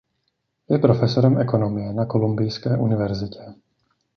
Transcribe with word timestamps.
Je 0.69 0.79
profesorem 0.85 1.37
ekonomie 1.39 1.93
na 1.93 2.05
Kolumbijské 2.05 2.77
univerzitě. 2.77 3.53